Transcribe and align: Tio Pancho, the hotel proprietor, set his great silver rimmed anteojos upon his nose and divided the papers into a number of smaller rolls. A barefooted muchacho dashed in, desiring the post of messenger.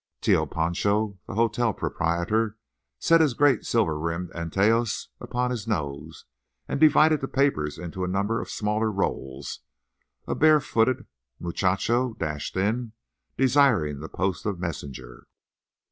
Tio 0.19 0.47
Pancho, 0.47 1.19
the 1.27 1.35
hotel 1.35 1.75
proprietor, 1.75 2.57
set 2.97 3.21
his 3.21 3.35
great 3.35 3.67
silver 3.67 3.99
rimmed 3.99 4.31
anteojos 4.31 5.09
upon 5.19 5.51
his 5.51 5.67
nose 5.67 6.25
and 6.67 6.79
divided 6.79 7.21
the 7.21 7.27
papers 7.27 7.77
into 7.77 8.03
a 8.03 8.07
number 8.07 8.41
of 8.41 8.49
smaller 8.49 8.91
rolls. 8.91 9.59
A 10.27 10.33
barefooted 10.33 11.05
muchacho 11.39 12.15
dashed 12.15 12.57
in, 12.57 12.93
desiring 13.37 13.99
the 13.99 14.09
post 14.09 14.47
of 14.47 14.59
messenger. 14.59 15.27